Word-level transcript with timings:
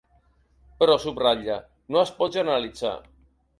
Però 0.83 0.95
subratlla: 1.03 1.59
No 1.97 2.03
es 2.07 2.17
pot 2.23 2.35
generalitzar. 2.41 2.97